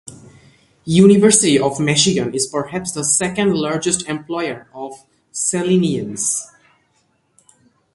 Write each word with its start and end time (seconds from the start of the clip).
The 0.07 0.13
University 0.85 1.59
of 1.59 1.79
Michigan 1.79 2.33
is 2.33 2.47
perhaps 2.47 2.91
the 2.93 3.03
second 3.03 3.53
largest 3.53 4.09
employer 4.09 4.67
of 4.73 5.05
Salinians. 5.31 6.41